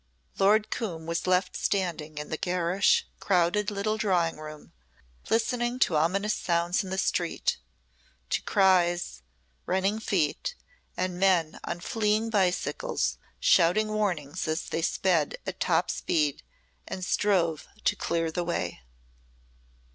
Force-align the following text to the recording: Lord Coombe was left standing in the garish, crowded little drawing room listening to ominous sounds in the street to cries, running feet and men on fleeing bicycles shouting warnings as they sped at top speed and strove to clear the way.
Lord 0.39 0.71
Coombe 0.71 1.05
was 1.05 1.27
left 1.27 1.55
standing 1.55 2.17
in 2.17 2.29
the 2.29 2.37
garish, 2.37 3.05
crowded 3.19 3.69
little 3.69 3.97
drawing 3.97 4.37
room 4.37 4.73
listening 5.29 5.77
to 5.77 5.95
ominous 5.95 6.33
sounds 6.33 6.83
in 6.83 6.89
the 6.89 6.97
street 6.97 7.59
to 8.31 8.41
cries, 8.41 9.21
running 9.67 9.99
feet 9.99 10.55
and 10.97 11.19
men 11.19 11.59
on 11.65 11.81
fleeing 11.81 12.31
bicycles 12.31 13.19
shouting 13.39 13.89
warnings 13.89 14.47
as 14.47 14.69
they 14.69 14.81
sped 14.81 15.37
at 15.45 15.59
top 15.59 15.91
speed 15.91 16.41
and 16.87 17.05
strove 17.05 17.67
to 17.83 17.95
clear 17.95 18.31
the 18.31 18.43
way. 18.43 18.79